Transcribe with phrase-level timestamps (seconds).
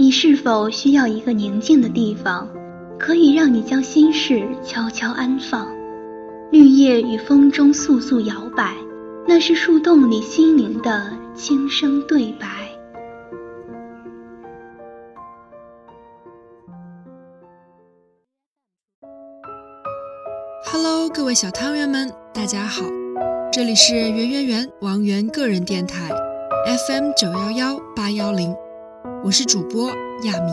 [0.00, 2.48] 你是否需要一个宁静的地方，
[3.00, 5.66] 可以让你将心事悄悄安放？
[6.52, 8.76] 绿叶与风中簌簌摇摆，
[9.26, 12.46] 那是树洞里心灵的轻声对白。
[20.64, 22.84] Hello，各位小汤圆们，大家好，
[23.50, 26.08] 这里是圆圆圆王源个人电台
[26.86, 28.54] ，FM 九幺幺八幺零，
[29.24, 29.90] 我是主播
[30.22, 30.52] 亚迷。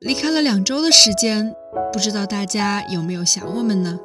[0.00, 1.54] 离开了两周的时间。
[1.92, 3.98] 不知道大家有没有想我们呢？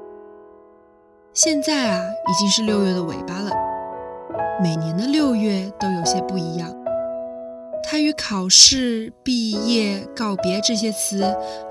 [1.34, 3.52] 现在啊，已经是六月的尾巴了。
[4.62, 6.73] 每年的六月都有些不一样，
[7.84, 11.22] 它与考试、毕业、告别这些词，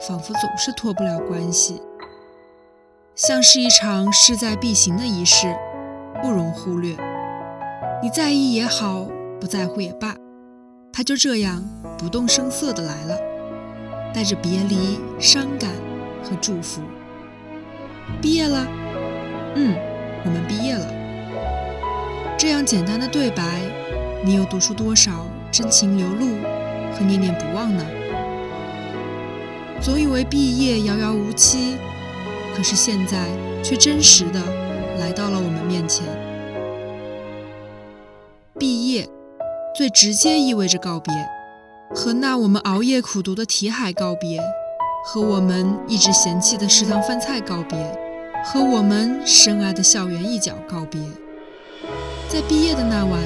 [0.01, 1.82] 仿佛总是脱不了关系，
[3.16, 5.56] 像是一场势在必行的仪式，
[6.23, 6.96] 不容忽略。
[8.01, 9.09] 你在意也好，
[9.41, 10.15] 不在乎也罢，
[10.95, 11.61] 他就这样
[11.98, 13.19] 不动声色地来了，
[14.15, 15.71] 带着别离、伤感。
[16.24, 16.80] 和祝福。
[18.23, 18.66] 毕业了，
[19.57, 19.77] 嗯，
[20.24, 20.87] 我们毕业了。
[22.38, 23.60] 这样简单的对白，
[24.24, 26.27] 你又读出多少真情流露
[26.95, 27.85] 和念念不忘呢？
[29.83, 31.77] 总以为毕业遥遥无期，
[32.57, 33.29] 可是现在
[33.63, 34.40] 却真实的
[34.99, 36.07] 来到了我们面前。
[39.75, 41.13] 最直接意味着告别，
[41.93, 44.41] 和那我们熬夜苦读的题海告别。
[45.05, 47.77] 和我们一直嫌弃的食堂饭菜告别，
[48.45, 51.01] 和我们深爱的校园一角告别。
[52.29, 53.21] 在毕业的那晚，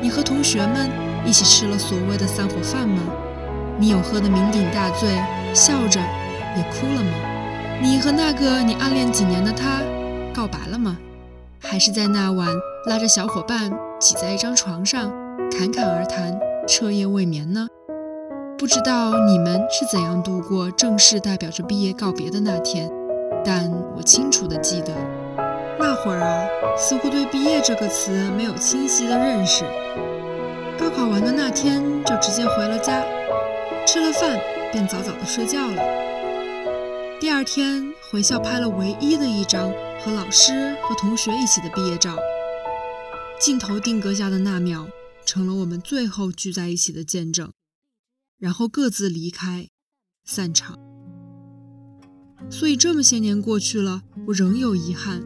[0.00, 0.90] 你和同学们
[1.26, 3.02] 一起吃了所谓的散伙饭吗？
[3.78, 5.10] 你有喝得酩酊大醉，
[5.54, 6.00] 笑着
[6.56, 7.80] 也哭了吗？
[7.82, 9.82] 你和那个你暗恋几年的他
[10.34, 10.96] 告白了吗？
[11.60, 12.48] 还是在那晚
[12.86, 13.70] 拉着小伙伴
[14.00, 15.12] 挤在一张床上
[15.50, 17.66] 侃侃而谈，彻夜未眠呢？
[18.58, 22.90] 不知道你们是怎样度过正式代表着毕业告别的那天，
[23.44, 24.92] 但我清楚地记得，
[25.78, 26.46] 那会儿啊，
[26.78, 29.64] 似乎对“毕业”这个词没有清晰的认识。
[30.78, 33.02] 高考完的那天，就直接回了家，
[33.86, 34.38] 吃了饭
[34.70, 35.82] 便早早地睡觉了。
[37.20, 42.16] 第二天回校拍了唯一的一张和老师和同学一起的毕业照，
[43.40, 44.86] 镜头定格下的那秒，
[45.24, 47.52] 成了我们最后聚在一起的见证。
[48.38, 49.68] 然后各自离开，
[50.24, 50.78] 散场。
[52.50, 55.22] 所以这么些年过去了，我仍有遗憾，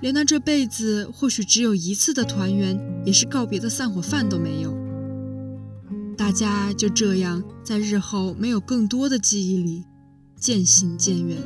[0.00, 2.76] 连那这辈子或许只有一次的团圆，
[3.06, 4.76] 也是告别的散伙饭都没有。
[6.16, 9.84] 大家就这样在日后没有更多的记忆里
[10.36, 11.38] 渐行渐远。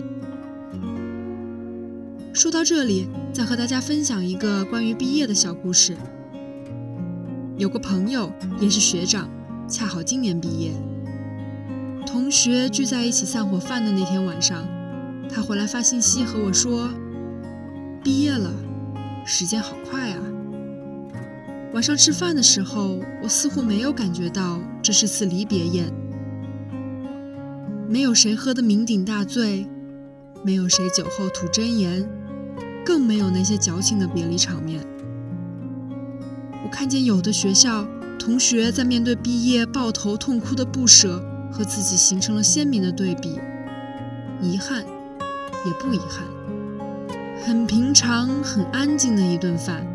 [2.33, 5.95] 说到这里，再和大家分享一个关于毕业的小故事。
[7.59, 9.29] 有个朋友也是学长。
[9.69, 10.73] 恰好今年毕业，
[12.07, 14.65] 同学聚在一起散伙饭的那天晚上，
[15.29, 16.89] 他回来发信息和我说
[18.03, 18.51] ：“毕业了，
[19.27, 20.23] 时间好快啊。”
[21.75, 25.93] 晚上吃饭的时候，我似乎没有感觉到这是次离别宴，
[27.89, 29.67] 没有谁喝得酩酊大醉，
[30.43, 32.09] 没有谁酒后吐真言，
[32.87, 34.81] 更没有那些矫情的别离场面。
[36.69, 37.87] 看见有的学校。
[38.19, 43.39] 同学在面对毕业抱头痛哭的不舍，和自己形成了鲜明的对比，
[44.43, 44.85] 遗憾，
[45.65, 46.27] 也不遗憾，
[47.47, 49.87] 很平常、很安静的一顿饭，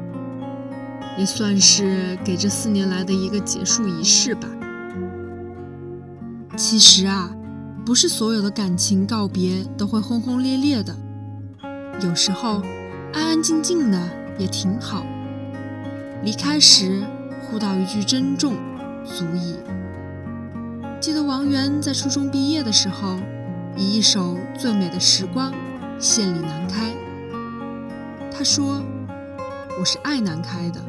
[1.15, 4.47] 也算是给这四年来的一个结束仪式吧。
[6.57, 7.29] 其实啊，
[7.85, 10.95] 不是所有的感情告别都会轰轰烈烈的，
[12.01, 12.63] 有时候
[13.13, 14.01] 安安静静的
[14.39, 15.05] 也挺好。
[16.23, 17.03] 离开时。
[17.45, 18.55] 互道一句珍重，
[19.05, 19.57] 足矣。
[20.99, 23.19] 记得王源在初中毕业的时候，
[23.77, 25.51] 以一首《最美的时光》
[25.99, 26.91] 献礼南开。
[28.31, 28.81] 他说
[29.79, 30.81] ：“我是爱南开的。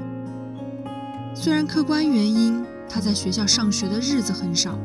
[1.35, 4.79] 虽然客观原因，他在学校上学的日子很少，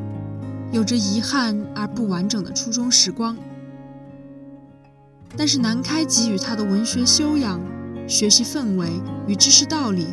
[0.70, 3.38] 有着遗憾而不完整的初中时光，
[5.34, 7.58] 但是南开给予他的文学修养、
[8.06, 8.90] 学习氛围
[9.26, 10.08] 与知识道理，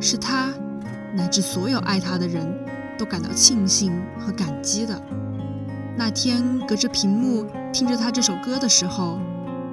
[0.00, 0.52] 是他。”
[1.16, 2.46] 乃至所有爱他的人
[2.98, 5.02] 都感到庆幸和感激的。
[5.96, 9.18] 那天隔着屏幕听着他这首歌的时候，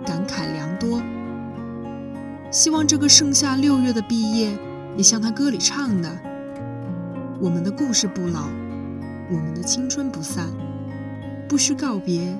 [0.05, 1.03] 感慨良多。
[2.51, 4.57] 希望这个盛夏六月的毕业，
[4.95, 6.09] 也像他歌里唱的
[7.41, 8.47] ：“我们的故事不老，
[9.29, 10.47] 我们的青春不散，
[11.49, 12.33] 不需告别，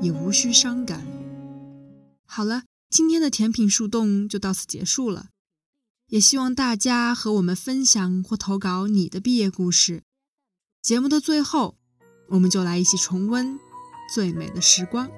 [0.00, 1.00] 也无需伤感。”
[2.26, 5.28] 好了，今天的甜品树洞就到此结束了。
[6.08, 10.04] 也希望大家和我们分享或投稿你的毕业故事，
[10.80, 11.76] 节目的最后，
[12.28, 13.58] 我们就来一起重温
[14.14, 15.10] 最美的时光。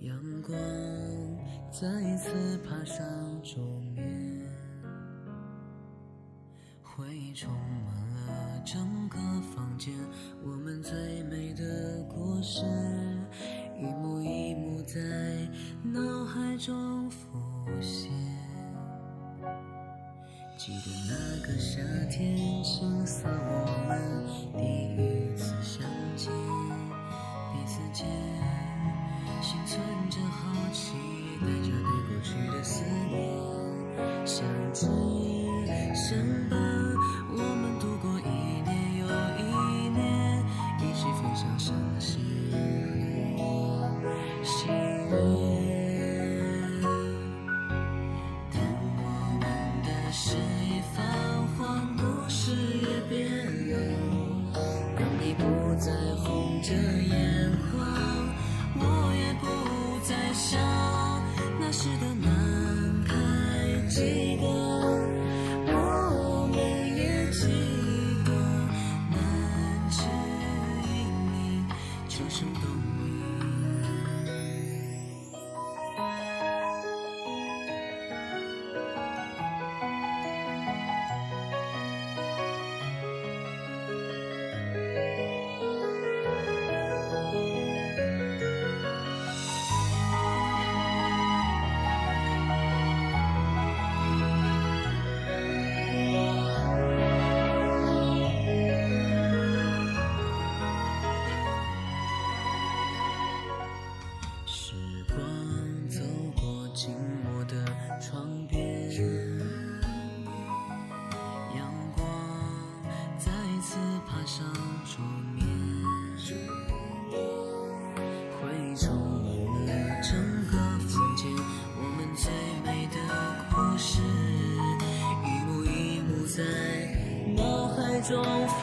[0.00, 0.54] 阳光
[1.70, 3.04] 再一次爬上
[3.42, 3.64] 桌
[3.94, 4.04] 面，
[6.82, 7.94] 回忆充满
[8.26, 9.16] 了整个
[9.54, 9.94] 房间，
[10.44, 12.62] 我们最美的故事，
[13.80, 15.00] 一幕一幕在
[15.82, 17.18] 脑海中浮
[17.80, 18.10] 现。
[20.58, 24.26] 记得那个夏天，青涩我们
[24.58, 25.82] 第一次相
[26.16, 26.30] 见，
[27.52, 28.06] 彼此间
[29.42, 29.80] 心存
[30.10, 30.18] 着
[63.96, 64.55] 记得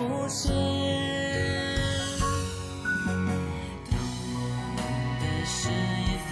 [0.04, 0.52] 浮现。
[3.90, 3.96] 当
[4.34, 4.38] 我
[4.76, 4.78] 们
[5.20, 6.32] 的誓言泛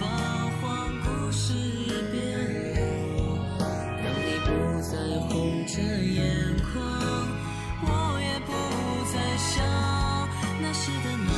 [0.60, 0.62] 黄，
[1.02, 2.20] 故事已变，
[4.02, 4.48] 让你不
[4.82, 4.92] 再
[5.28, 5.30] 红
[5.66, 6.20] 着眼
[6.72, 6.84] 眶，
[7.82, 7.86] 我
[8.20, 8.50] 也不
[9.10, 9.50] 再想
[10.60, 11.30] 那时的南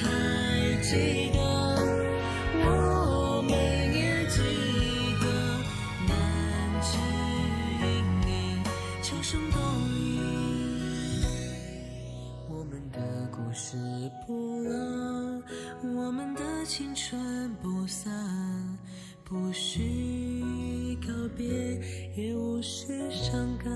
[0.00, 0.02] 开，
[0.82, 1.31] 记。
[16.64, 18.08] 青春不散，
[19.24, 21.46] 不需告别，
[22.16, 23.72] 也无需伤感。